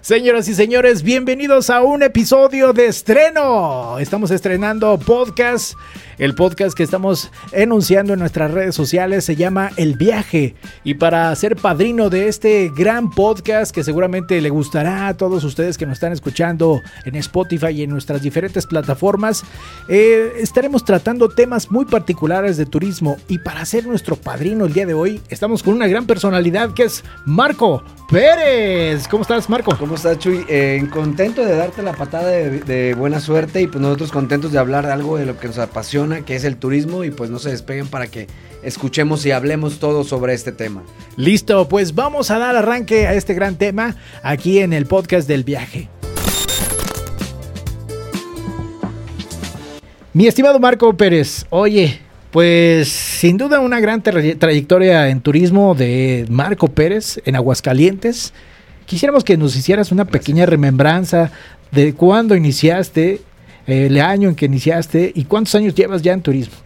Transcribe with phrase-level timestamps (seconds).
[0.00, 3.98] Señoras y señores, bienvenidos a un episodio de estreno.
[3.98, 5.74] Estamos estrenando podcast.
[6.16, 10.54] El podcast que estamos enunciando en nuestras redes sociales se llama El Viaje.
[10.84, 15.78] Y para ser padrino de este gran podcast que seguramente le gustará a todos ustedes
[15.78, 19.44] que nos están escuchando en Spotify y en nuestras diferentes plataformas,
[19.88, 23.16] eh, estaremos tratando temas muy particulares de turismo.
[23.28, 26.84] Y para ser nuestro padrino el día de hoy, estamos con una gran personalidad que
[26.84, 29.08] es Marco Pérez.
[29.08, 29.69] ¿Cómo estás, Marco?
[29.78, 30.44] ¿Cómo estás, Chuy?
[30.48, 34.58] Eh, contento de darte la patada de, de, buena suerte y pues nosotros contentos de
[34.58, 37.38] hablar de algo de lo que nos apasiona, que es el turismo y pues no
[37.38, 38.26] se despeguen para que
[38.62, 40.82] escuchemos y hablemos todo sobre este tema.
[41.16, 45.44] Listo, pues vamos a dar arranque a este gran tema aquí en el podcast del
[45.44, 45.88] viaje.
[50.12, 56.68] Mi estimado Marco Pérez, oye, pues sin duda una gran trayectoria en turismo de Marco
[56.68, 58.32] Pérez en Aguascalientes.
[58.90, 61.30] Quisiéramos que nos hicieras una pequeña remembranza
[61.70, 63.20] de cuándo iniciaste,
[63.68, 66.56] el año en que iniciaste y cuántos años llevas ya en turismo.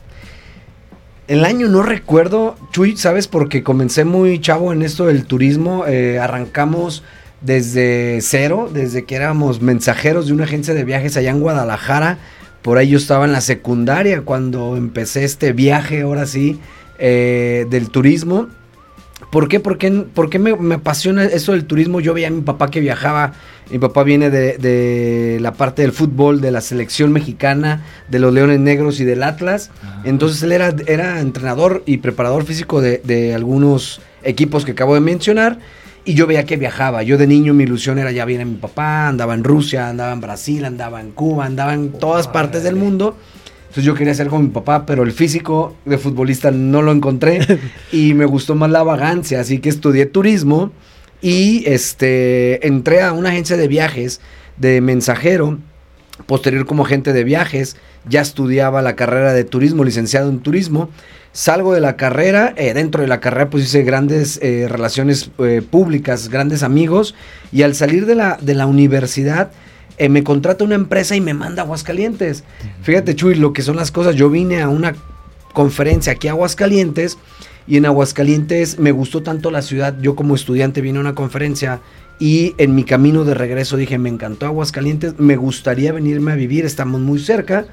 [1.28, 3.28] El año no recuerdo, Chuy, ¿sabes?
[3.28, 5.84] Porque comencé muy chavo en esto del turismo.
[5.86, 7.02] Eh, arrancamos
[7.42, 12.16] desde cero, desde que éramos mensajeros de una agencia de viajes allá en Guadalajara.
[12.62, 16.58] Por ahí yo estaba en la secundaria cuando empecé este viaje, ahora sí,
[16.98, 18.48] eh, del turismo.
[19.34, 19.58] ¿Por qué?
[19.58, 21.98] ¿Por qué, por qué me, me, apasiona eso del turismo?
[21.98, 23.32] Yo veía a mi papá que viajaba.
[23.68, 28.32] Mi papá viene de, de, la parte del fútbol, de la selección mexicana, de los
[28.32, 29.72] Leones Negros y del Atlas.
[29.82, 30.02] Ah.
[30.05, 35.00] Entonces él era, era entrenador y preparador físico de, de, algunos equipos que acabo de
[35.00, 35.58] mencionar.
[36.05, 37.02] Y yo veía que viajaba.
[37.02, 40.20] Yo de niño mi ilusión era ya viene mi papá, andaba en Rusia, andaba en
[40.20, 43.16] Brasil, andaba en Cuba, andaba en todas partes del mundo.
[43.75, 47.41] Entonces yo quería ser como mi papá, pero el físico de futbolista no lo encontré
[47.91, 50.70] y me gustó más la vagancia, así que estudié turismo
[51.20, 54.20] y este entré a una agencia de viajes
[54.58, 55.58] de mensajero,
[56.27, 57.77] posterior como agente de viajes,
[58.08, 60.89] ya estudiaba la carrera de turismo, licenciado en turismo.
[61.33, 65.63] Salgo de la carrera, eh, dentro de la carrera pues hice grandes eh, relaciones eh,
[65.68, 67.17] públicas, grandes amigos.
[67.51, 69.51] Y al salir de la, de la universidad
[69.98, 72.44] eh, me contrata una empresa y me manda a Aguascalientes.
[72.82, 74.16] Fíjate, Chuy, lo que son las cosas.
[74.16, 74.94] Yo vine a una
[75.52, 77.18] conferencia aquí a Aguascalientes
[77.66, 79.96] y en Aguascalientes me gustó tanto la ciudad.
[80.00, 81.80] Yo como estudiante vine a una conferencia
[82.18, 86.64] y en mi camino de regreso dije, me encantó Aguascalientes, me gustaría venirme a vivir,
[86.64, 87.66] estamos muy cerca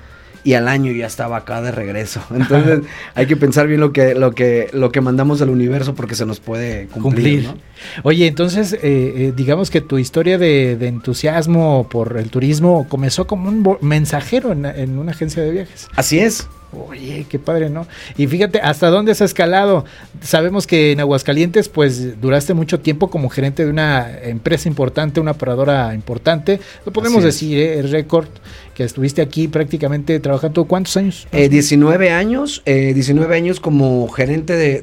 [0.43, 2.21] y al año ya estaba acá de regreso.
[2.31, 2.81] Entonces
[3.15, 6.25] hay que pensar bien lo que, lo que, lo que mandamos al universo porque se
[6.25, 7.01] nos puede cumplir.
[7.01, 7.43] cumplir.
[7.43, 7.57] ¿no?
[8.03, 13.25] Oye, entonces eh, eh, digamos que tu historia de, de, entusiasmo por el turismo comenzó
[13.25, 15.87] como un mensajero en, en una agencia de viajes.
[15.95, 16.47] Así es.
[16.73, 17.85] Oye, qué padre, ¿no?
[18.15, 19.83] Y fíjate, ¿hasta dónde has escalado?
[20.21, 25.31] Sabemos que en Aguascalientes, pues, duraste mucho tiempo como gerente de una empresa importante, una
[25.31, 26.61] operadora importante.
[26.85, 27.79] Lo podemos decir, ¿eh?
[27.79, 28.27] El récord
[28.75, 31.27] que estuviste aquí prácticamente trabajando, ¿cuántos años?
[31.31, 34.81] Eh, 19 años, eh, 19 años como gerente de,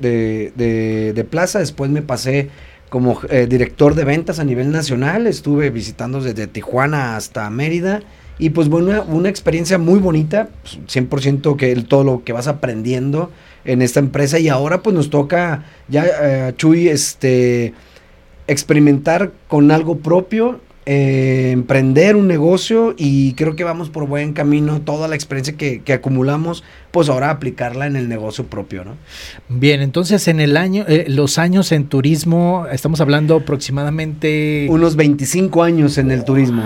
[0.54, 2.50] de, plaza, después me pasé
[2.88, 8.02] como eh, director de ventas a nivel nacional, estuve visitando desde Tijuana hasta Mérida.
[8.40, 10.48] Y pues bueno, una experiencia muy bonita,
[10.86, 13.32] 100% que el, todo lo que vas aprendiendo
[13.64, 14.38] en esta empresa.
[14.38, 17.74] Y ahora pues nos toca ya, eh, Chuy, este,
[18.46, 20.60] experimentar con algo propio,
[20.90, 25.82] eh, emprender un negocio y creo que vamos por buen camino, toda la experiencia que,
[25.82, 28.92] que, acumulamos, pues ahora aplicarla en el negocio propio, ¿no?
[29.50, 34.66] Bien, entonces en el año, eh, los años en turismo, estamos hablando aproximadamente...
[34.70, 36.62] Unos 25 años en el turismo.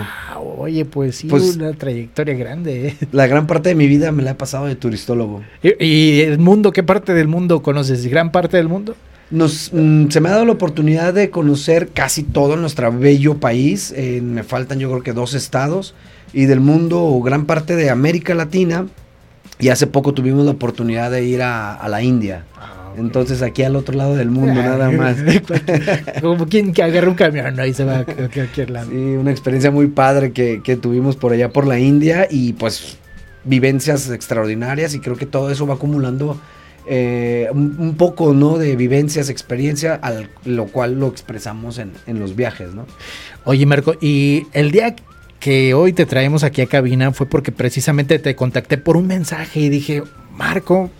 [0.56, 2.88] Oye, pues sí, pues, una trayectoria grande.
[2.90, 2.96] ¿eh?
[3.10, 5.42] La gran parte de mi vida me la he pasado de turistólogo.
[5.64, 8.06] ¿Y, ¿Y, el mundo, qué parte del mundo conoces?
[8.06, 8.94] ¿Gran parte del mundo?
[9.32, 13.92] Nos, mm, se me ha dado la oportunidad de conocer casi todo nuestro bello país.
[13.96, 15.94] Eh, me faltan yo creo que dos estados.
[16.34, 18.86] Y del mundo, o gran parte de América Latina.
[19.58, 22.44] Y hace poco tuvimos la oportunidad de ir a, a la India.
[22.56, 23.00] Ah, okay.
[23.00, 25.16] Entonces aquí al otro lado del mundo nada más.
[26.20, 27.64] Como quien que agarra un camión ¿no?
[27.64, 28.90] y se va a cualquier lado.
[28.90, 32.98] Sí, una experiencia muy padre que, que tuvimos por allá por la India y pues
[33.44, 36.38] vivencias extraordinarias y creo que todo eso va acumulando
[36.86, 38.58] eh, un, un, poco ¿no?
[38.58, 42.74] de vivencias, experiencia, al, lo cual lo expresamos en, en, los viajes.
[42.74, 42.86] ¿no?
[43.44, 44.96] Oye, Marco, y el día
[45.38, 49.60] que hoy te traemos aquí a cabina fue porque precisamente te contacté por un mensaje
[49.60, 50.02] y dije,
[50.32, 50.90] Marco,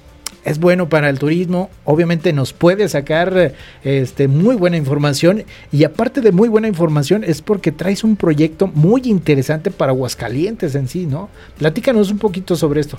[0.45, 3.55] es bueno para el turismo, obviamente nos puede sacar
[3.85, 8.67] este, muy buena información y aparte de muy buena información es porque traes un proyecto
[8.67, 11.29] muy interesante para Aguascalientes en sí, ¿no?
[11.59, 12.99] Platícanos un poquito sobre esto.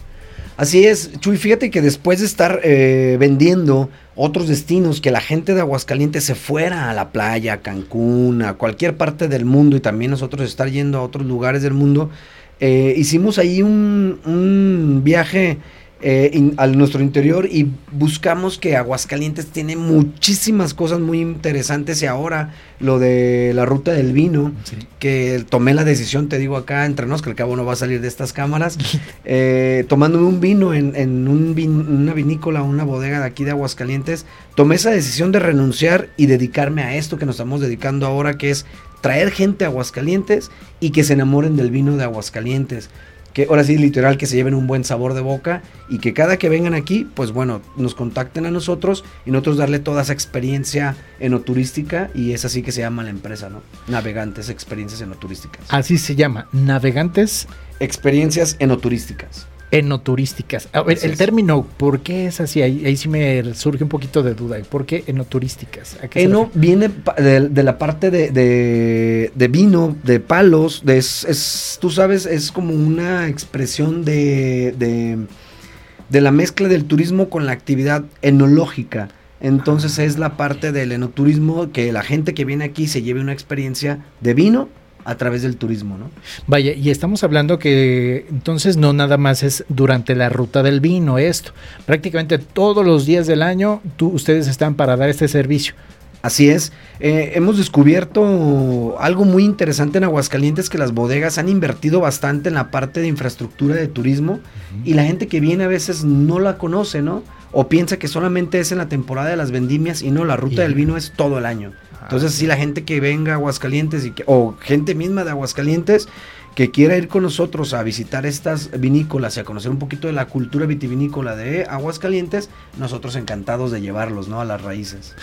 [0.55, 5.55] Así es, Chuy, fíjate que después de estar eh, vendiendo otros destinos, que la gente
[5.55, 9.79] de Aguascalientes se fuera a la playa, a Cancún, a cualquier parte del mundo y
[9.79, 12.11] también nosotros estar yendo a otros lugares del mundo.
[12.59, 15.57] Eh, hicimos ahí un, un viaje
[16.05, 22.53] eh, a nuestro interior y buscamos que Aguascalientes tiene muchísimas cosas muy interesantes y ahora
[22.81, 24.51] lo de la ruta del vino,
[25.00, 27.77] que tomé la decisión, te digo acá entre nos, que al cabo no va a
[27.77, 28.77] salir de estas cámaras,
[29.23, 34.25] eh, tomándome un vino en, en un una vinícola, una bodega de aquí de Aguascalientes,
[34.55, 38.50] tomé esa decisión de renunciar y dedicarme a esto que nos estamos dedicando ahora, que
[38.50, 38.65] es
[39.00, 40.51] traer gente a Aguascalientes
[40.81, 42.89] y que se enamoren del vino de Aguascalientes
[43.33, 46.38] que ahora sí literal que se lleven un buen sabor de boca y que cada
[46.38, 50.95] que vengan aquí, pues bueno, nos contacten a nosotros y nosotros darle toda esa experiencia
[51.19, 53.62] enoturística y es así que se llama la empresa, ¿no?
[53.88, 55.65] Navegantes Experiencias Enoturísticas.
[55.69, 57.47] Así se llama, Navegantes
[57.80, 60.70] Experiencias Enoturísticas enoturísticas.
[60.72, 62.62] A ver, el término, ¿por qué es así?
[62.62, 64.60] Ahí, sí me surge un poquito de duda.
[64.70, 65.98] ¿Por qué enoturísticas?
[66.14, 72.72] Eno viene de, la parte de, vino, de palos, de, es, tú sabes, es como
[72.72, 79.10] una expresión de, de, la mezcla del turismo con la actividad enológica.
[79.42, 83.34] Entonces es la parte del enoturismo que la gente que viene aquí se lleve una
[83.34, 84.70] experiencia de vino
[85.05, 86.09] a través del turismo, ¿no?
[86.47, 91.17] Vaya, y estamos hablando que entonces no nada más es durante la ruta del vino
[91.17, 91.51] esto.
[91.85, 95.75] Prácticamente todos los días del año tú, ustedes están para dar este servicio.
[96.23, 96.71] Así es.
[97.01, 102.55] Eh, hemos descubierto algo muy interesante en Aguascalientes que las bodegas han invertido bastante en
[102.55, 104.39] la parte de infraestructura de turismo
[104.85, 107.23] y la gente que viene a veces no la conoce, ¿no?
[107.51, 110.61] O piensa que solamente es en la temporada de las vendimias y no, la ruta
[110.61, 111.73] del vino es todo el año.
[112.03, 116.07] Entonces, si la gente que venga a Aguascalientes y que, o gente misma de Aguascalientes
[116.55, 120.13] que quiera ir con nosotros a visitar estas vinícolas y a conocer un poquito de
[120.13, 124.39] la cultura vitivinícola de Aguascalientes, nosotros encantados de llevarlos, ¿no?
[124.39, 125.15] A las raíces.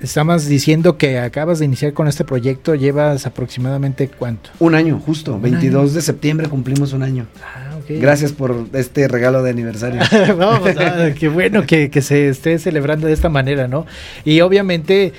[0.00, 4.50] Estamos diciendo que acabas de iniciar con este proyecto, llevas aproximadamente cuánto?
[4.58, 7.26] Un año, justo, 22 de septiembre cumplimos un año.
[7.42, 7.98] Ah, okay.
[7.98, 10.02] Gracias por este regalo de aniversario.
[10.36, 13.86] Vamos, ah, qué bueno que, que se esté celebrando de esta manera, ¿no?
[14.24, 15.14] Y obviamente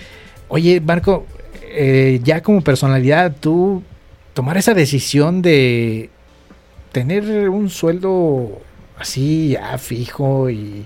[0.47, 1.25] Oye, Marco,
[1.63, 3.83] eh, ya como personalidad, tú
[4.33, 6.09] tomar esa decisión de
[6.91, 8.61] tener un sueldo
[8.97, 10.85] así ya fijo y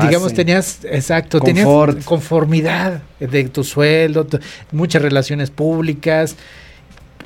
[0.00, 1.66] digamos tenías exacto tenías
[2.04, 4.26] conformidad de tu sueldo
[4.70, 6.36] muchas relaciones públicas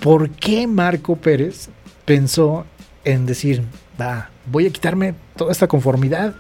[0.01, 1.69] ¿por qué Marco Pérez
[2.07, 2.65] pensó
[3.05, 3.63] en decir
[4.47, 6.35] voy a quitarme toda esta conformidad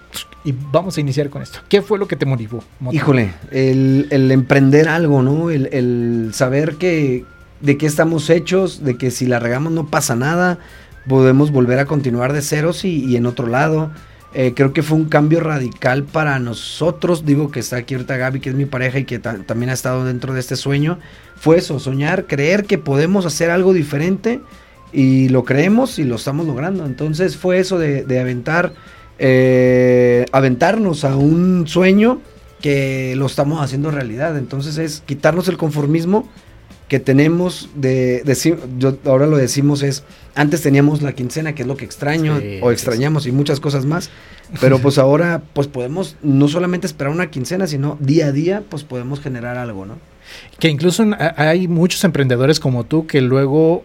[0.44, 1.60] y vamos a iniciar con esto.
[1.68, 2.62] ¿Qué fue lo que te motivó?
[2.92, 5.50] Híjole, el, emprender algo, ¿no?
[5.50, 7.24] El, saber que
[7.60, 10.58] de qué estamos hechos, de que si la regamos no pasa nada,
[11.08, 13.90] podemos volver a continuar de ceros y, en otro lado.
[14.36, 17.24] Eh, creo que fue un cambio radical para nosotros.
[17.24, 20.04] Digo que está aquí ahorita Gaby, que es mi pareja y que también ha estado
[20.04, 20.98] dentro de este sueño.
[21.36, 24.40] Fue eso, soñar, creer que podemos hacer algo diferente
[24.94, 26.86] y lo creemos y lo estamos logrando.
[26.86, 28.72] Entonces fue eso de, aventar,
[29.18, 32.20] eh, aventarnos a un sueño
[32.62, 34.38] que lo estamos haciendo realidad.
[34.38, 36.28] Entonces es quitarnos el conformismo
[36.88, 38.22] que tenemos de,
[38.78, 40.04] yo ahora lo decimos es
[40.34, 44.10] antes teníamos la quincena que es lo que extraño o extrañamos y muchas cosas más
[44.60, 48.84] pero pues ahora pues podemos no solamente esperar una quincena sino día a día pues
[48.84, 49.96] podemos generar algo no
[50.58, 51.06] que incluso
[51.36, 53.82] hay muchos emprendedores como tú que luego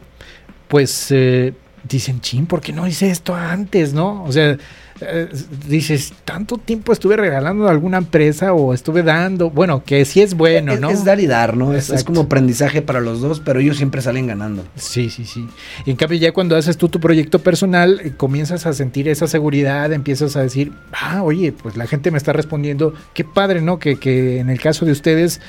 [0.69, 4.23] pues eh, dicen, chin, ¿por qué no hice esto antes, no?
[4.23, 4.57] O sea,
[5.01, 5.29] eh,
[5.67, 10.35] dices, tanto tiempo estuve regalando a alguna empresa o estuve dando, bueno, que sí es
[10.35, 10.89] bueno, ¿no?
[10.89, 11.73] Es, dar y dar, ¿no?
[11.73, 14.63] Es, como aprendizaje para los dos, pero ellos siempre salen ganando.
[14.75, 15.47] Sí, sí, sí.
[15.85, 19.27] Y en cambio ya cuando haces tú tu proyecto personal, eh, comienzas a sentir esa
[19.27, 23.79] seguridad, empiezas a decir, ah, oye, pues la gente me está respondiendo, qué padre, ¿no?
[23.79, 25.39] Que, que en el caso de ustedes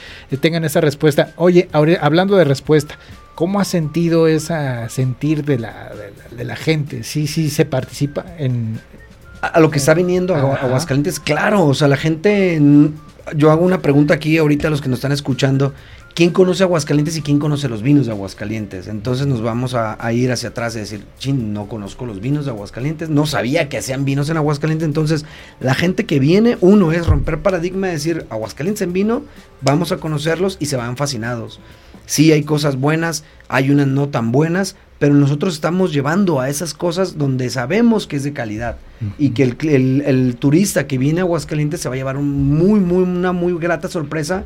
[0.41, 1.33] tengan esa respuesta.
[1.37, 2.99] Oye, ahora, hablando de respuesta,
[3.41, 5.93] ¿Cómo ha sentido esa sentir de la,
[6.37, 7.05] de la, gente?
[7.05, 8.79] Sí, sí, se participa en...
[9.41, 12.61] A, lo que está viniendo a Aguascalientes, claro, o sea, la gente...
[13.35, 15.73] Yo hago una pregunta aquí ahorita a los que nos están escuchando.
[16.15, 18.89] ¿Quién conoce Aguascalientes y quién conoce los vinos de Aguascalientes?
[18.89, 22.51] Entonces nos vamos a, ir hacia atrás y decir, chin, no conozco los vinos de
[22.51, 24.85] Aguascalientes, no sabía que hacían vinos en Aguascalientes.
[24.85, 25.25] Entonces,
[25.61, 29.23] la gente que viene, uno es romper paradigma, decir, Aguascalientes en vino,
[29.63, 31.59] vamos a conocerlos y se van fascinados.
[32.11, 36.75] Sí hay cosas buenas, hay unas no tan buenas, pero nosotros estamos llevando a esas
[36.75, 38.79] cosas donde sabemos que es de calidad
[39.17, 43.05] y que el, turista que viene a Aguascalientes se va a llevar un muy, muy,
[43.05, 44.43] una muy grata sorpresa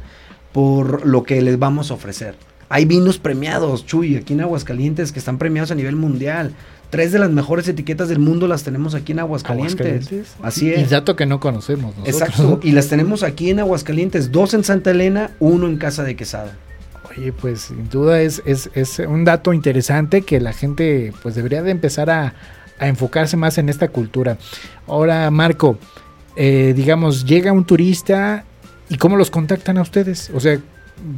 [0.53, 2.35] por lo que les vamos a ofrecer.
[2.69, 6.55] Hay vinos premiados, Chuy, aquí en Aguascalientes que están premiados a nivel mundial
[6.95, 9.81] Tres de las mejores etiquetas del mundo las tenemos aquí en Aguascalientes.
[9.81, 10.35] Aguascalientes.
[10.43, 10.91] Así Y es.
[10.91, 12.09] dato que no conocemos nosotros.
[12.09, 12.61] Exacto.
[12.63, 14.31] Y las tenemos aquí en Aguascalientes.
[14.31, 16.57] Dos en Santa Elena, uno en Casa de Quesada.
[17.17, 21.63] Oye, pues sin duda es, es, es un dato interesante que la gente pues debería
[21.63, 22.35] de empezar a,
[22.79, 24.39] a enfocarse más en esta cultura.
[24.87, 25.79] Ahora, Marco,
[26.37, 28.45] eh, digamos, llega un turista
[28.89, 30.59] y cómo los contactan a ustedes, o sea,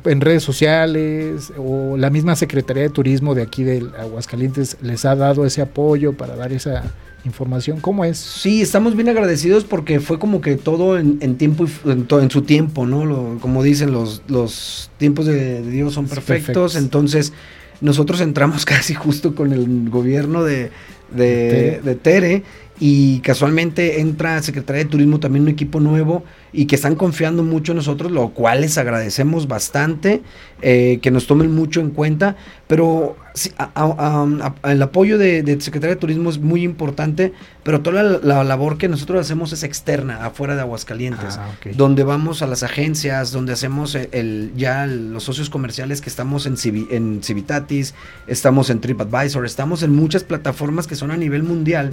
[0.05, 5.15] en redes sociales o la misma Secretaría de Turismo de aquí de Aguascalientes les ha
[5.15, 6.83] dado ese apoyo para dar esa
[7.27, 7.81] información.
[7.81, 8.17] ¿Cómo es?
[8.17, 12.31] Sí, estamos bien agradecidos porque fue como que todo en, en tiempo y en, en
[12.31, 13.05] su tiempo, ¿no?
[13.05, 16.77] Lo- como dicen, los, los tiempos de, de Dios son perfectos.
[16.77, 17.33] Entonces,
[17.81, 20.71] nosotros entramos casi justo con el gobierno de,
[21.15, 22.43] de, De Tere.
[22.79, 27.73] Y casualmente entra Secretaría de Turismo también un equipo nuevo y que están confiando mucho
[27.73, 30.23] en nosotros, lo cual les agradecemos bastante,
[30.63, 35.43] eh, que nos tomen mucho en cuenta, pero sí, a- a- a- el apoyo de,
[35.43, 39.53] de Secretaría de Turismo es muy importante, pero toda la, la labor que nosotros hacemos
[39.53, 44.53] es externa, afuera de Aguascalientes Ah, donde vamos a las agencias, donde hacemos el, el-
[44.57, 47.95] ya los socios comerciales que estamos en, Civi- en Civitatis,
[48.27, 51.93] estamos en TripAdvisor, estamos en muchas plataformas que son a nivel mundial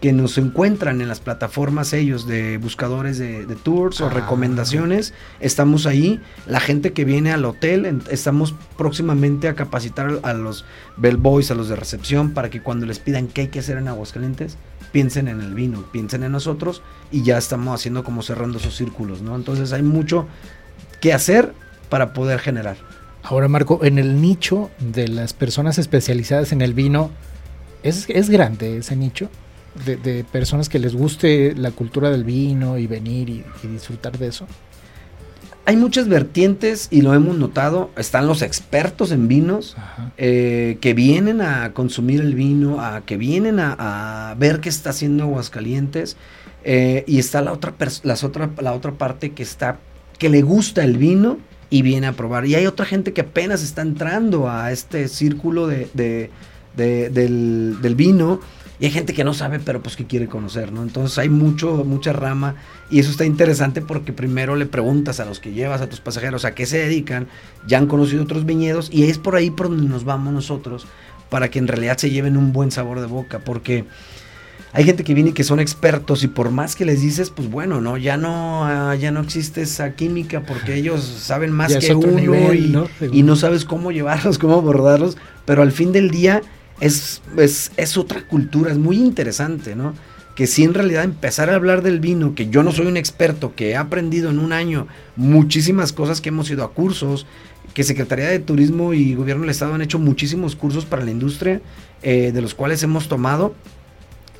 [0.00, 4.10] que nos encuentran en las plataformas ellos de buscadores de, de tours o Ah.
[4.10, 5.12] recomendaciones.
[5.40, 6.20] Estamos ahí.
[6.46, 10.64] La gente que viene al hotel, en- estamos próximamente a capacitar a los
[10.96, 13.88] bellboys, a los de recepción, para que cuando les pidan qué hay que hacer en
[13.88, 14.56] Aguascalientes,
[14.92, 19.20] piensen en el vino, piensen en nosotros y ya estamos haciendo como cerrando esos círculos,
[19.20, 19.34] ¿no?
[19.34, 20.28] Entonces hay mucho
[21.00, 21.52] que hacer
[21.88, 22.76] para poder generar.
[23.24, 27.10] Ahora, Marco, en el nicho de las personas especializadas en el vino,
[27.82, 29.28] ¿es, es grande ese nicho?
[29.84, 34.18] De, de personas que les guste la cultura del vino y venir y, y disfrutar
[34.18, 34.46] de eso.
[35.66, 37.90] Hay muchas vertientes y lo hemos notado.
[37.96, 39.76] Están los expertos en vinos
[40.16, 44.90] eh, que vienen a consumir el vino, a que vienen a, a ver qué está
[44.90, 46.16] haciendo Aguascalientes.
[46.64, 49.78] eh, y está la otra, las otra, la otra parte que está
[50.18, 51.38] que le gusta el vino
[51.70, 52.46] y viene a probar.
[52.46, 56.30] Y hay otra gente que apenas está entrando a este círculo de, de-
[56.76, 58.40] de- del, del vino.
[58.80, 60.82] Y hay gente que no sabe, pero pues que quiere conocer, ¿no?
[60.82, 62.54] Entonces hay mucho, mucha rama.
[62.90, 66.44] Y eso está interesante porque primero le preguntas a los que llevas, a tus pasajeros,
[66.44, 67.26] a qué se dedican.
[67.66, 68.88] Ya han conocido otros viñedos.
[68.92, 70.86] Y es por ahí por donde nos vamos nosotros.
[71.28, 73.40] Para que en realidad se lleven un buen sabor de boca.
[73.40, 73.84] Porque
[74.72, 77.50] hay gente que viene y que son expertos y por más que les dices, pues
[77.50, 81.80] bueno, no, ya no, ah, ya no existe esa química porque ellos saben más Ya
[81.80, 82.86] que uno nivel, y, ¿no?
[83.12, 85.16] y no sabes cómo llevarlos, cómo abordarlos,
[85.46, 86.42] pero al fin del día
[86.80, 89.94] es, es, es otra cultura, es muy interesante, ¿no?
[90.34, 93.54] Que si en realidad empezar a hablar del vino, que yo no soy un experto,
[93.54, 97.26] que he aprendido en un año muchísimas cosas que hemos ido a cursos,
[97.74, 101.60] que Secretaría de Turismo y Gobierno del Estado han hecho muchísimos cursos para la industria,
[102.02, 103.54] eh, de los cuales hemos tomado,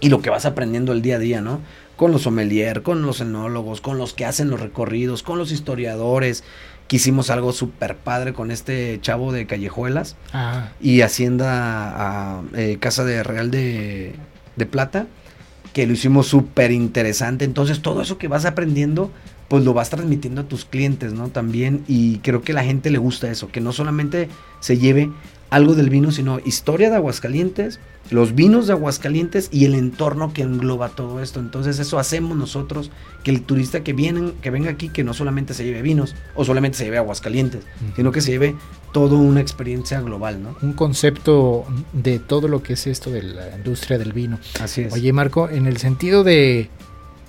[0.00, 1.61] y lo que vas aprendiendo el día a día, ¿no?
[1.97, 6.45] Con los sommelier, con los enólogos, con los que hacen los recorridos, con los historiadores,
[6.88, 11.49] que hicimos algo súper padre con este chavo de Callejuelas Ah, y Hacienda
[12.38, 14.14] a, eh, Casa de Real de,
[14.57, 15.07] de Plata,
[15.75, 17.45] que lo hicimos súper interesante.
[17.45, 19.12] Entonces, todo eso que vas aprendiendo,
[19.49, 21.28] pues lo vas transmitiendo a tus clientes, ¿no?
[21.28, 24.28] También, y creo que a la gente le gusta eso, que no solamente
[24.61, 25.11] se lleve
[25.50, 30.42] algo del vino, sino historia de Aguascalientes, los vinos de Aguascalientes y el entorno que
[30.42, 31.40] engloba todo esto.
[31.40, 32.90] Entonces, eso hacemos nosotros,
[33.22, 36.44] que el turista que viene, que venga aquí, que no solamente se lleve vinos o
[36.44, 37.62] solamente se lleve Aguascalientes,
[37.96, 38.54] sino que se lleve
[38.92, 40.56] toda una experiencia global, ¿no?
[40.62, 44.38] un concepto de todo lo que es esto de la industria del vino.
[44.60, 44.92] Así es.
[44.92, 46.70] Oye, Marco, en el sentido de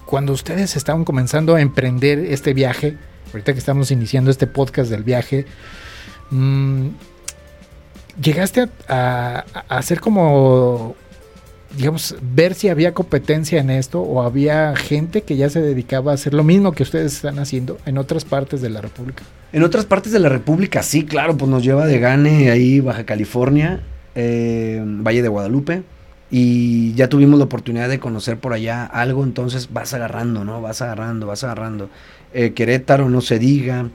[0.06, 2.98] cuando ustedes estaban comenzando a emprender este viaje,
[3.32, 5.46] ahorita que estamos iniciando este podcast del viaje,
[6.32, 6.88] mm,
[8.22, 10.96] llegaste a, hacer como,
[11.78, 16.16] digamos, ver si había competencia en esto o había gente que ya se dedicaba a
[16.16, 19.24] hacer lo mismo que ustedes están haciendo en otras partes de la República.
[19.52, 23.06] En otras partes de la República, sí, claro, pues nos lleva de Gane ahí, Baja
[23.06, 23.82] California,
[24.16, 25.84] eh, Valle de Guadalupe.
[26.32, 30.62] Y ya tuvimos la oportunidad de conocer por allá algo, entonces vas agarrando, ¿no?
[30.62, 31.90] Vas agarrando, vas agarrando.
[32.34, 33.90] Eh, Querétaro, no se diga.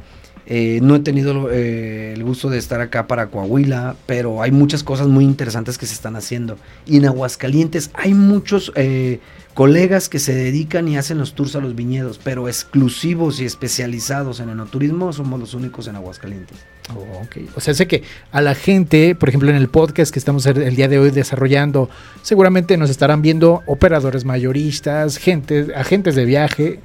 [0.46, 4.82] Eh, no he tenido eh, el gusto de estar acá para Coahuila, pero hay muchas
[4.82, 6.58] cosas muy interesantes que se están haciendo.
[6.86, 9.20] Y en Aguascalientes hay muchos eh,
[9.54, 14.40] colegas que se dedican y hacen los tours a los viñedos, pero exclusivos y especializados
[14.40, 16.58] en enoturismo somos los únicos en Aguascalientes.
[16.94, 17.26] Oh.
[17.56, 20.60] O sea, sé que a la gente, por ejemplo, en el podcast que estamos el
[20.60, 21.88] el día de hoy desarrollando,
[22.22, 26.80] seguramente nos estarán viendo operadores mayoristas, gente, agentes de viaje.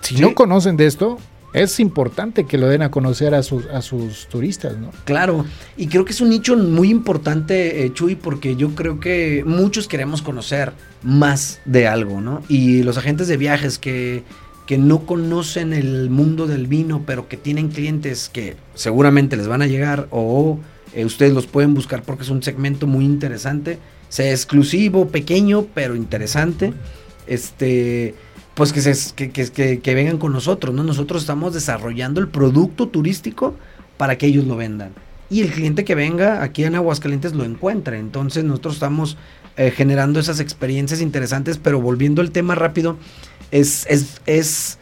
[0.00, 0.20] Si Sí.
[0.22, 1.18] no conocen de esto,
[1.52, 4.90] es importante que lo den a conocer a sus, a sus turistas, ¿no?
[5.04, 5.44] Claro,
[5.76, 9.88] y creo que es un nicho muy importante, eh, Chuy, porque yo creo que muchos
[9.88, 12.42] queremos conocer más de algo, ¿no?
[12.48, 14.22] Y los agentes de viajes que,
[14.66, 19.62] que no conocen el mundo del vino, pero que tienen clientes que seguramente les van
[19.62, 20.58] a llegar o
[20.94, 23.78] eh, ustedes los pueden buscar porque es un segmento muy interesante,
[24.08, 26.72] sea exclusivo, pequeño, pero interesante.
[27.26, 28.14] Este
[28.60, 30.84] pues que, se, que, que, que, vengan con nosotros, ¿no?
[30.84, 33.54] Nosotros estamos desarrollando el producto turístico
[33.96, 34.90] para que ellos lo vendan.
[35.30, 37.98] Y el cliente que venga aquí en Aguascalientes lo encuentre.
[37.98, 39.16] Entonces nosotros estamos
[39.56, 42.98] eh, generando esas experiencias interesantes, pero volviendo al tema rápido,
[43.50, 44.76] es, es, es,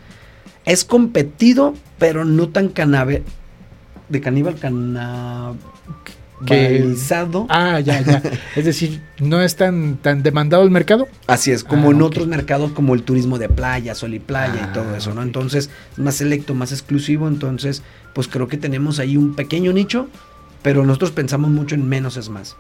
[0.65, 3.23] es competido, pero no tan canabe,
[4.09, 5.53] de caníbal cana,
[6.47, 6.95] que
[7.49, 8.23] Ah, ya, ya.
[8.57, 11.09] es decir, no es tan, tan demandado el mercado.
[11.27, 14.69] Así es, como ah, en otros mercados como el turismo de playa, sol y playa
[14.71, 15.23] y todo eso, ¿no?
[15.23, 17.83] Entonces, más selecto, más exclusivo, entonces,
[18.15, 20.09] pues creo que tenemos ahí un pequeño nicho,
[20.63, 22.57] pero nosotros pensamos mucho en menos es más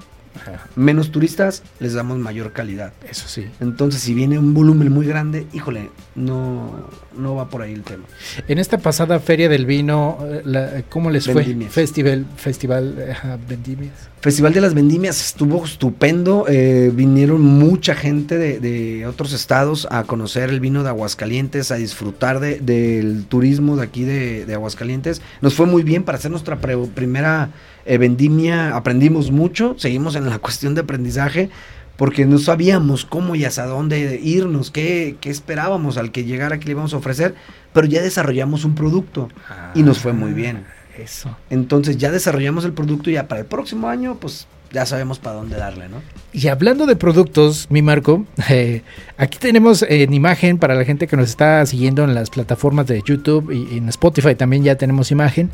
[0.77, 2.93] menos turistas, les damos mayor calidad.
[3.09, 3.47] Eso sí.
[3.61, 8.05] Entonces, si viene un volumen muy grande, híjole, no, no va por ahí el tema.
[8.47, 11.45] En esta pasada feria del vino, eh, ¿cómo les fue?
[11.69, 13.17] Festival, festival
[13.49, 14.09] Vendimias.
[14.21, 16.47] Festival de las Vendimias estuvo estupendo.
[16.49, 22.41] Eh, vinieron mucha gente de, otros estados a conocer el vino de Aguascalientes, a disfrutar
[22.41, 25.23] del turismo de aquí de, de, Aguascalientes.
[25.41, 27.51] Nos fue muy bien para hacer nuestra primera
[27.89, 31.51] eh, vendimia aprendimos mucho, seguimos en la cuestión de aprendizaje
[31.97, 36.67] porque no sabíamos cómo y hasta dónde irnos, qué, qué esperábamos al que llegara que
[36.67, 37.35] le íbamos a ofrecer,
[37.73, 39.29] pero ya desarrollamos un producto
[39.75, 40.65] y nos fue muy bien.
[40.69, 41.37] Ah, eso.
[41.51, 45.37] Entonces ya desarrollamos el producto y ya para el próximo año, pues ya sabemos para
[45.37, 46.03] dónde darle, ¿no?
[46.33, 48.83] Y hablando de productos, mi Marco, eh,
[49.17, 53.03] aquí tenemos en imagen para la gente que nos está siguiendo en las plataformas de
[53.05, 55.51] YouTube y en Spotify también ya tenemos imagen.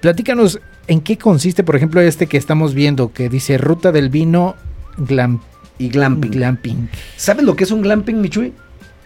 [0.00, 4.56] Platícanos en qué consiste, por ejemplo, este que estamos viendo, que dice Ruta del Vino
[4.96, 5.40] glam
[5.78, 6.30] y Glamping.
[6.32, 6.88] glamping.
[7.16, 8.52] ¿Sabes lo que es un glamping, Michui?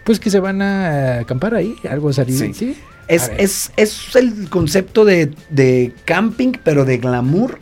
[0.05, 2.55] Pues que se van a acampar ahí, algo así.
[2.55, 2.77] Sí.
[3.09, 7.59] Es, es, es, el concepto de, de, camping, pero de glamour.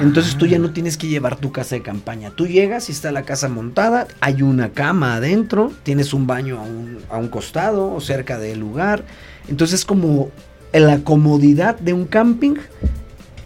[0.00, 2.30] Entonces tú ya no tienes que llevar tu casa de campaña.
[2.30, 6.62] Tú llegas y está la casa montada, hay una cama adentro, tienes un baño a
[6.62, 9.04] un, a un costado o cerca del lugar.
[9.48, 10.30] Entonces es como
[10.72, 12.54] la comodidad de un camping,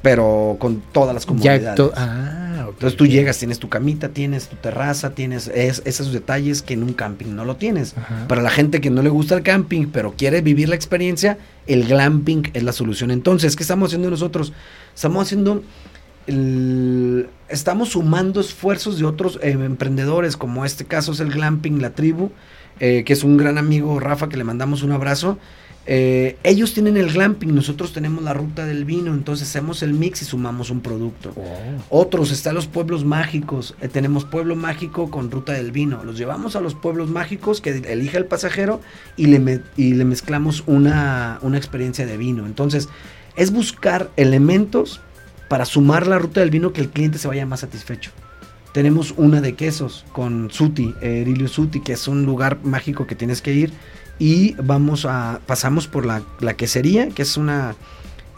[0.04, 1.80] pero con todas las comodidades.
[1.96, 6.82] ah, Entonces tú llegas, tienes tu camita, tienes tu terraza, tienes esos detalles que en
[6.82, 7.94] un camping no lo tienes.
[8.28, 11.86] Para la gente que no le gusta el camping, pero quiere vivir la experiencia, el
[11.86, 13.10] glamping es la solución.
[13.10, 14.52] Entonces, ¿qué estamos haciendo nosotros?
[14.94, 15.62] Estamos haciendo...
[17.48, 22.30] estamos sumando esfuerzos de otros eh, emprendedores, como este caso es el Glamping La Tribu,
[22.78, 25.38] eh, que es un gran amigo Rafa, que le mandamos un abrazo.
[25.86, 30.22] Eh, ellos tienen el glamping, nosotros tenemos la ruta del vino, entonces hacemos el mix
[30.22, 31.32] y sumamos un producto.
[31.36, 32.00] Oh.
[32.04, 36.56] Otros están los pueblos mágicos, eh, tenemos pueblo mágico con ruta del vino, los llevamos
[36.56, 38.80] a los pueblos mágicos que elija el pasajero
[39.16, 42.46] y le, y le mezclamos una, una experiencia de vino.
[42.46, 42.88] Entonces
[43.36, 45.02] es buscar elementos
[45.48, 48.10] para sumar la ruta del vino que el cliente se vaya más satisfecho.
[48.72, 53.40] Tenemos una de quesos con Suti, Erilio Suti, que es un lugar mágico que tienes
[53.40, 53.72] que ir
[54.18, 56.22] y vamos a pasamos por la,
[56.54, 57.74] quesería que es una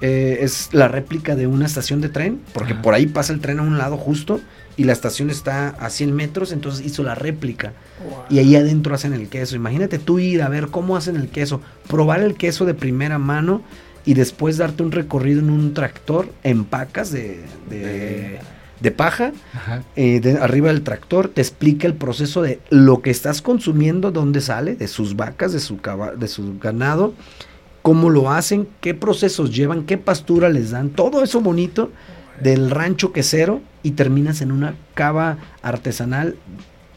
[0.01, 3.59] eh, es la réplica de una estación de tren porque por ahí pasa el tren
[3.59, 4.41] a un lado justo
[4.77, 7.73] y la estación está a 100 metros entonces hizo la réplica.
[8.29, 9.57] Y ahí adentro hacen el queso.
[9.57, 11.63] Imagínate tú ir a ver cómo hacen el queso.
[11.89, 13.63] Probar el queso de primera mano
[14.05, 18.39] y después darte un recorrido en un tractor en pacas de de
[18.91, 19.33] paja
[19.97, 24.41] eh, de arriba del tractor, te explica el proceso de lo que estás consumiendo, dónde
[24.41, 25.79] sale, de sus vacas, de su,
[26.19, 27.15] de su ganado,
[27.83, 31.91] cómo lo hacen, qué procesos llevan, qué pastura les dan, todo eso bonito
[32.43, 36.37] del rancho quesero y terminas en una cava artesanal,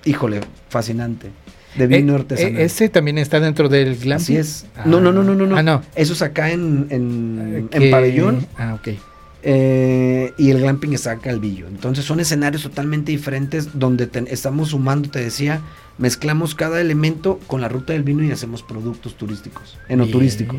[0.05, 1.31] híjole, fascinante.
[1.75, 2.57] De vino eh, artesanal.
[2.57, 4.15] Eh, ese también está dentro del glamping.
[4.15, 4.65] Así es.
[4.85, 5.55] no, no, no, no, no.
[5.55, 5.83] Ah, no.
[5.95, 8.47] Eso es acá en, en, en pabellón.
[8.57, 8.89] Ah, ok.
[9.41, 11.67] Eh, y el glamping está Calvillo.
[11.67, 15.61] Entonces son escenarios totalmente diferentes donde estamos sumando, te decía,
[15.97, 20.57] mezclamos cada elemento con la ruta del vino y hacemos productos turísticos, enoturísticos.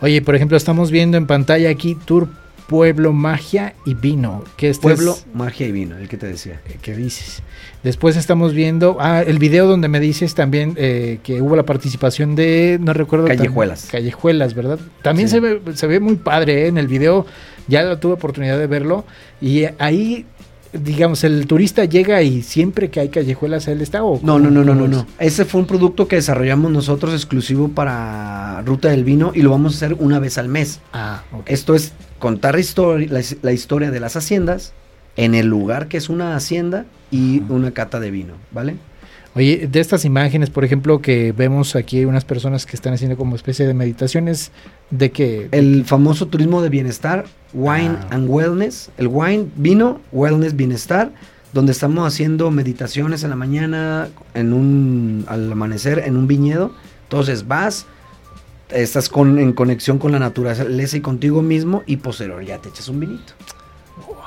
[0.00, 2.28] Oye, por ejemplo, estamos viendo en pantalla aquí Tour
[2.70, 4.44] Pueblo, Magia y Vino.
[4.56, 6.60] Que este Pueblo, Magia y Vino, el que te decía.
[6.68, 7.42] Eh, ¿Qué dices?
[7.82, 12.36] Después estamos viendo, ah, el video donde me dices también eh, que hubo la participación
[12.36, 13.26] de, no recuerdo.
[13.26, 13.88] Callejuelas.
[13.90, 14.78] callejuelas, ¿verdad?
[15.02, 17.26] También se, ve, se ve muy padre en el video
[17.66, 19.04] ya tuve oportunidad de verlo
[19.40, 20.26] y ahí
[20.72, 24.62] digamos, el turista llega y siempre que hay callejuelas él está o No, no, no,
[24.64, 25.06] no, no, no.
[25.18, 25.32] es?
[25.32, 29.72] Ese fue un producto que desarrollamos nosotros exclusivo para Ruta del Vino y lo vamos
[29.72, 30.80] a hacer una vez al mes.
[30.92, 31.42] Ah, ok.
[31.46, 34.72] Esto es contar histori- la, la historia de las haciendas
[35.16, 38.76] en el lugar que es una hacienda y una cata de vino, ¿vale?
[39.34, 43.36] Oye, de estas imágenes, por ejemplo, que vemos aquí unas personas que están haciendo como
[43.36, 44.50] especie de meditaciones,
[44.90, 48.08] de que El famoso turismo de bienestar, wine Ah.
[48.10, 51.12] and wellness, el wine, vino, wellness, bienestar,
[51.52, 56.72] donde estamos haciendo meditaciones en la mañana, en un, al amanecer, en un viñedo.
[57.04, 57.86] Entonces vas,
[58.72, 62.88] estás con, en conexión con la naturaleza y contigo mismo y posterior ya te echas
[62.88, 63.32] un vinito.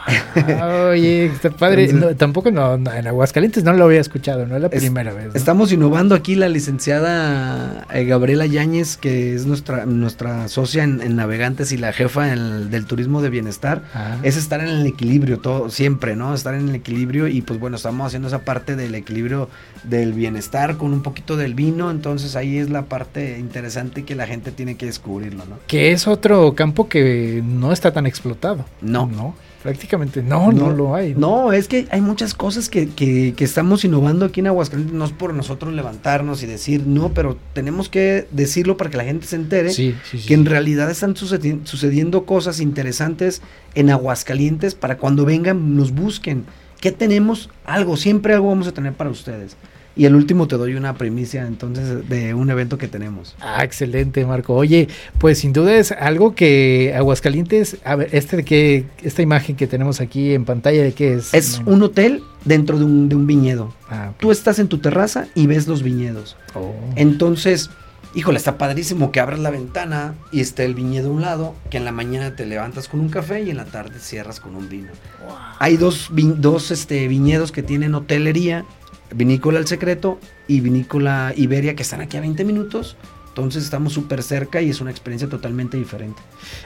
[0.90, 1.86] Oye, está padre.
[1.86, 4.82] Entonces- No, tampoco no, no, en Aguascalientes no lo había escuchado, no es la Es-
[4.82, 5.28] primera vez.
[5.28, 5.34] ¿no?
[5.34, 11.16] Estamos innovando aquí la licenciada eh, Gabriela Yáñez, que es nuestra, nuestra socia en, en
[11.16, 13.84] Navegantes y la jefa en- del turismo de bienestar.
[13.94, 14.18] Ah.
[14.24, 16.34] Es estar en el equilibrio, todo, siempre, ¿no?
[16.34, 19.50] Estar en el equilibrio y pues bueno, estamos haciendo esa parte del equilibrio
[19.84, 24.28] del bienestar con un poquito del vino, entonces ahí es la parte interesante que la
[24.28, 25.58] gente tiene que descubrirlo, ¿no?
[25.68, 28.66] Que es otro campo que no está tan explotado.
[28.82, 29.04] No.
[29.08, 31.16] No, prácticamente no, no, lo hay.
[31.16, 35.06] No, es que hay muchas cosas que, que- que estamos innovando aquí en Aguascalientes, no
[35.06, 39.26] es por nosotros levantarnos y decir no, pero tenemos que decirlo para que la gente
[39.26, 39.72] se entere.
[39.72, 40.28] Sí, sí, sí.
[40.28, 43.42] que en realidad están sucedi- sucediendo cosas interesantes
[43.74, 46.44] en Aguascalientes para cuando vengan nos busquen.
[46.82, 47.50] ¿Qué tenemos?
[47.66, 49.56] Algo, siempre algo vamos a tener para ustedes.
[49.96, 53.36] Y el último te doy una primicia entonces de un evento que tenemos.
[53.40, 54.56] Ah, excelente, Marco.
[54.56, 54.88] Oye,
[55.20, 59.68] pues sin duda es algo que Aguascalientes, a ver, este de qué, esta imagen que
[59.68, 61.34] tenemos aquí en pantalla, ¿de qué es?
[61.34, 63.74] Es un hotel dentro de un, de un viñedo.
[63.90, 64.14] Ah.
[64.20, 66.38] Tú estás en tu terraza y ves los viñedos.
[66.56, 66.74] Oh.
[66.96, 67.70] Entonces,
[68.16, 71.78] híjole, está padrísimo que abras la ventana y esté el viñedo a un lado, que
[71.78, 74.70] en la mañana te levantas con un café y en la tarde cierras con un
[74.70, 74.90] vino.
[75.60, 78.66] Hay dos, vi- dos este, viñedos que tienen hotelería,
[79.14, 82.98] Vinícola El Secreto y Vinícola Iberia, que están aquí a 20 minutos.
[83.34, 86.22] Entonces estamos súper cerca y es una experiencia totalmente diferente.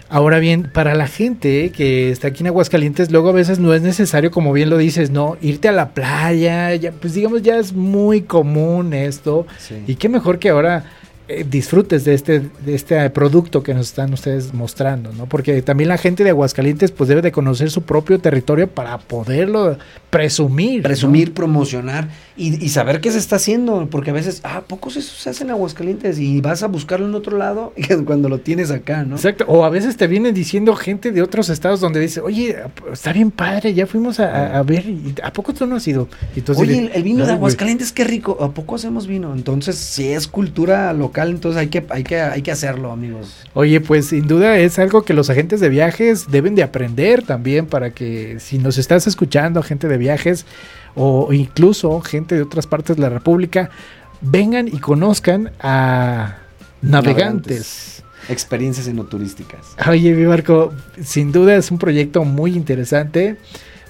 [0.10, 3.82] Ahora bien, para la gente que está aquí en Aguascalientes, luego a veces no es
[3.82, 7.72] necesario, como bien lo dices, no, irte a la playa, ya, pues digamos, ya es
[7.72, 9.48] muy común esto.
[9.88, 10.84] Y qué mejor que ahora
[11.30, 15.26] eh, disfrutes de este, de este producto que nos están ustedes mostrando, ¿no?
[15.26, 19.78] Porque también la gente de Aguascalientes pues debe de conocer su propio territorio para poderlo
[20.10, 20.78] presumir.
[20.78, 20.84] ¿no?
[20.84, 25.14] Presumir, promocionar y, y saber qué se está haciendo, porque a veces, ah, pocos eso
[25.16, 28.72] se hace en Aguascalientes y vas a buscarlo en otro lado y cuando lo tienes
[28.72, 29.16] acá, ¿no?
[29.16, 32.56] Exacto, o a veces te vienen diciendo gente de otros estados donde dice, oye,
[32.92, 34.86] está bien padre, ya fuimos a, ver,
[35.24, 36.08] ¿a poco tú no has ido?
[36.32, 37.34] Así Oye, el, el vino de.
[37.34, 38.38] Aguascalientes, qué rico.
[38.40, 39.34] ¿A poco hacemos vino?
[39.34, 43.46] Entonces, si es cultura local, entonces hay que, hay que, hay que hacerlo, amigos.
[43.54, 47.66] Oye, pues sin duda es algo que los agentes de viajes deben de aprender también
[47.66, 50.46] para que si nos estás escuchando, agente de viajes
[50.96, 53.70] o incluso gente de otras partes de la República,
[54.22, 56.38] vengan y conozcan a
[56.82, 58.04] navegantes.
[58.30, 59.76] Experiencias enoturísticas.
[59.88, 63.38] Oye, mi Marco, sin duda es un proyecto muy interesante.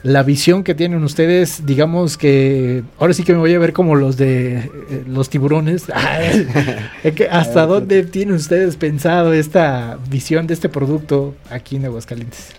[0.03, 3.95] La visión que tienen ustedes, digamos que ahora sí que me voy a ver como
[3.95, 5.86] los de eh, los tiburones.
[7.31, 12.49] ¿Hasta dónde tienen ustedes pensado esta visión de este producto aquí en Aguascalientes?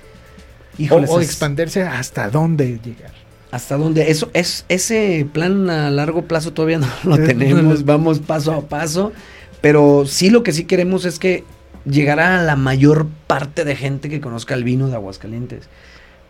[0.78, 3.12] Híjole, o, expandirse hasta dónde llegar.
[3.50, 4.10] ¿Hasta dónde?
[4.10, 9.12] Eso, es, ese plan a largo plazo todavía no lo tenemos, vamos paso a paso,
[9.60, 11.44] pero sí lo que sí queremos es que
[11.84, 15.68] llegara a la mayor parte de gente que conozca el vino de Aguascalientes.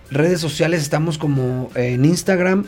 [0.09, 2.65] Redes sociales estamos como en Instagram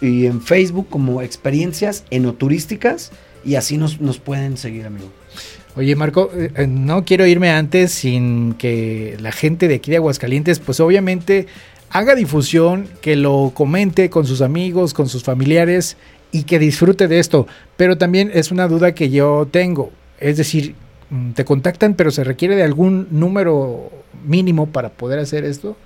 [0.00, 3.12] y en Facebook como experiencias enoturísticas
[3.44, 5.08] y así nos, nos pueden seguir, amigo.
[5.76, 9.96] Oye, Marco, eh, eh, no quiero irme antes sin que la gente de aquí de
[9.96, 11.46] Aguascalientes, pues obviamente
[11.90, 15.96] haga difusión, que lo comente con sus amigos, con sus familiares
[16.30, 17.46] y que disfrute de esto.
[17.76, 19.90] Pero también es una duda que yo tengo.
[20.20, 20.74] Es decir,
[21.10, 23.90] mm, te contactan, pero se requiere de algún número
[24.24, 25.76] mínimo para poder hacer esto.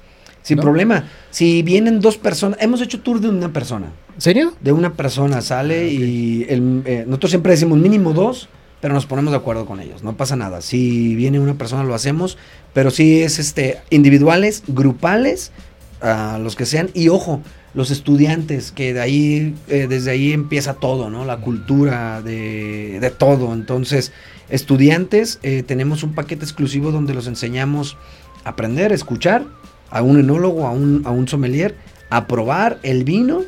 [0.42, 0.62] Sin ¿no?
[0.62, 1.05] problema.
[1.31, 3.92] Si vienen dos personas, hemos hecho tour de una persona.
[4.16, 4.53] ¿Serio?
[4.61, 8.48] De una persona sale Ah, y el, eh, nosotros siempre decimos mínimo dos,
[8.81, 10.03] pero nos ponemos de acuerdo con ellos.
[10.03, 10.61] No pasa nada.
[10.61, 12.38] Si viene una persona lo hacemos,
[12.73, 15.53] pero sí es este individuales, grupales,
[16.01, 16.91] a los que sean.
[16.95, 17.41] Y ojo,
[17.75, 21.25] los estudiantes, que de ahí, eh, desde ahí empieza todo, ¿no?
[21.25, 23.53] La cultura de, de todo.
[23.53, 24.12] Entonces,
[24.49, 27.97] estudiantes, eh, tenemos un paquete exclusivo donde los enseñamos
[28.45, 29.45] a aprender, a escuchar,
[29.91, 31.77] a un enólogo, a un, a un sommelier,
[32.11, 33.43] a probar el vino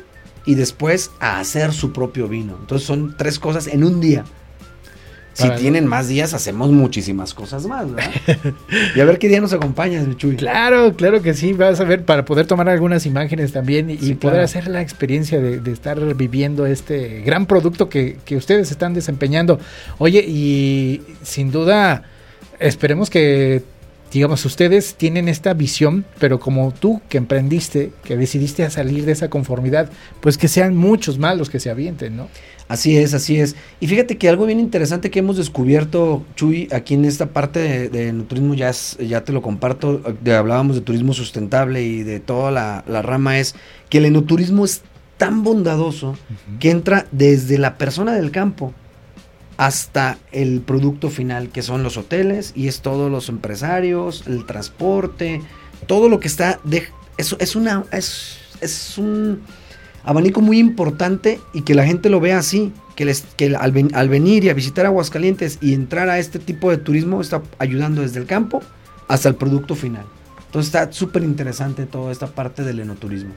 [0.45, 2.57] y después a hacer su propio vino.
[2.59, 4.25] Entonces son tres cosas en un día.
[5.33, 8.11] Si tienen más días, hacemos muchísimas cosas más, ¿verdad?
[8.95, 10.35] y a ver qué día nos acompañas, Chuy.
[10.35, 14.15] Claro, claro que sí, vas a ver para poder tomar algunas imágenes también y, Sí,
[14.15, 14.43] poder claro.
[14.43, 19.59] hacer la experiencia de, de estar viviendo este gran producto que, que ustedes están desempeñando.
[19.99, 22.03] Oye, y sin duda,
[22.59, 23.63] esperemos que,
[24.11, 29.13] digamos, ustedes tienen esta visión, pero como tú que emprendiste, que decidiste a salir de
[29.13, 29.89] esa conformidad,
[30.19, 32.27] pues que sean muchos más los que se avienten, ¿no?
[32.71, 33.57] Así es, así es.
[33.81, 37.89] Y fíjate que algo bien interesante que hemos descubierto, Chuy, aquí en esta parte de,
[37.89, 42.21] de turismo, ya, es- ya te lo comparto, de- hablábamos de turismo sustentable y de
[42.21, 43.55] toda la, la rama, es
[43.89, 44.83] que el enoturismo es
[45.17, 46.17] tan bondadoso
[46.61, 48.73] que entra desde la persona del campo
[49.57, 55.41] hasta el producto final, que son los hoteles y es todos los empresarios, el transporte,
[55.87, 56.83] todo lo que está de
[57.17, 59.41] es, es una es, es un
[60.03, 64.09] abanico muy importante y que la gente lo vea así, que les que al, al
[64.09, 68.19] venir y a visitar Aguascalientes y entrar a este tipo de turismo está ayudando desde
[68.19, 68.61] el campo
[69.07, 70.05] hasta el producto final.
[70.45, 73.31] Entonces está súper interesante toda esta parte del enoturismo.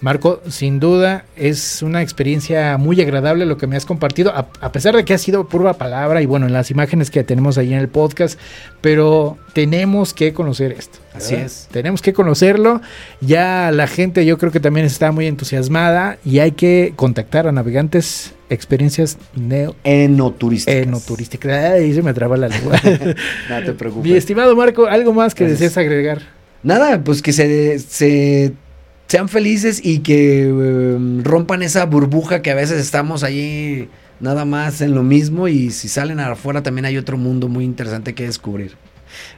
[0.00, 4.70] Marco, sin duda es una experiencia muy agradable lo que me has compartido, a, a
[4.70, 7.72] pesar de que ha sido pura palabra y bueno, en las imágenes que tenemos ahí
[7.72, 8.38] en el podcast,
[8.80, 10.98] pero tenemos que conocer esto.
[11.14, 11.66] Así es.
[11.72, 12.80] Tenemos que conocerlo.
[13.20, 17.52] Ya la gente yo creo que también está muy entusiasmada y hay que contactar a
[17.52, 20.80] navegantes experiencias neo Enoturísticas.
[20.86, 21.52] enoturísticas.
[21.72, 22.80] Ay, se me traba la lengua.
[23.50, 24.08] No te preocupes.
[24.08, 25.58] Mi estimado Marco, ¿algo más que Gracias.
[25.60, 26.22] desees agregar?
[26.62, 28.52] Nada, pues que se, se-
[29.08, 33.88] sean felices y que eh, rompan esa burbuja que a veces estamos allí
[34.20, 38.14] nada más en lo mismo y si salen afuera también hay otro mundo muy interesante
[38.14, 38.76] que descubrir.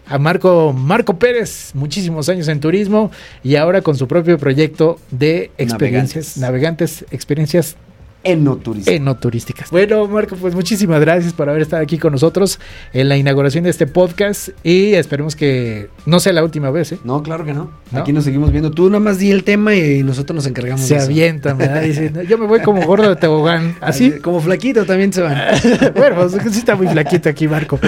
[0.06, 3.10] a Marco Marco Pérez, muchísimos años en turismo
[3.44, 7.76] y ahora con su propio proyecto de experiencias navegantes, experiencias
[8.22, 8.92] Enoturismo.
[8.92, 9.70] enoturísticas.
[9.70, 12.60] Bueno, Marco, pues muchísimas gracias por haber estado aquí con nosotros
[12.92, 16.98] en la inauguración de este podcast y esperemos que no sea la última vez, ¿eh?
[17.04, 17.70] No, claro que no.
[17.90, 17.98] ¿No?
[18.00, 18.70] Aquí nos seguimos viendo.
[18.70, 21.06] Tú nada más di el tema y nosotros nos encargamos Se de eso.
[21.06, 21.82] avientan, ¿verdad?
[21.82, 23.76] Dicen, "No, yo me voy como gordo de tobogán.
[23.80, 24.12] Así.
[24.20, 25.38] Como flaquito también se van.
[25.96, 27.78] bueno, pues sí está muy flaquito aquí, Marco.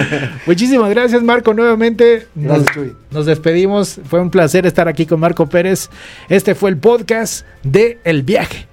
[0.45, 2.27] Muchísimas gracias, Marco, nuevamente.
[2.35, 2.93] Nos, Gracias, Chuy.
[3.11, 3.99] nos despedimos.
[4.05, 5.89] Fue un placer estar aquí con Marco Pérez.
[6.29, 8.67] Este fue el podcast de El Viaje.